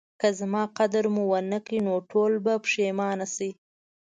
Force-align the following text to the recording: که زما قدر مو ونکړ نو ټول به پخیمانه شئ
که 0.19 0.27
زما 0.39 0.63
قدر 0.77 1.05
مو 1.13 1.23
ونکړ 1.31 1.71
نو 1.85 1.93
ټول 2.11 2.31
به 2.45 2.53
پخیمانه 2.63 3.25
شئ 3.35 3.51